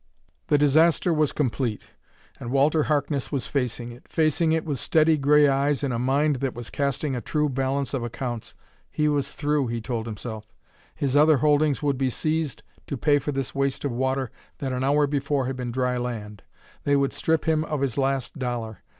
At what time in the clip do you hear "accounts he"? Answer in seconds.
8.01-9.07